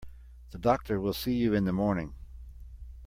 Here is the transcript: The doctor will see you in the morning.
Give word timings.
The 0.49 0.57
doctor 0.57 0.99
will 0.99 1.13
see 1.13 1.35
you 1.35 1.53
in 1.53 1.65
the 1.65 1.71
morning. 1.73 2.15